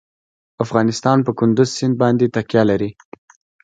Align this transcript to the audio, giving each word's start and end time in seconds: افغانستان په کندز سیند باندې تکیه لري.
افغانستان 0.65 1.17
په 1.25 1.31
کندز 1.39 1.69
سیند 1.77 1.95
باندې 2.01 2.31
تکیه 2.35 2.63
لري. 2.69 2.91